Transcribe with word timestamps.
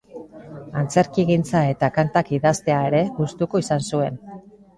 Antzerkigintza 0.79 1.61
eta 1.73 1.89
kantak 1.99 2.33
idaztea 2.39 2.79
ere 2.89 3.03
gustuko 3.21 3.63
izan 3.67 3.87
zuen. 3.93 4.21